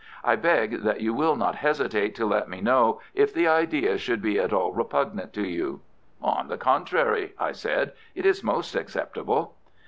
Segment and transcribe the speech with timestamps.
[0.23, 4.19] I beg that you will not hesitate to let me know if the idea should
[4.19, 5.81] be at all repugnant to you."
[6.23, 9.53] "On the contrary," I said, "it is most acceptable."